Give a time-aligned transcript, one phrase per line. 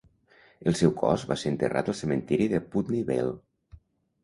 [0.71, 3.39] El seu cos va ser enterrat al cementiri de Putney Vale.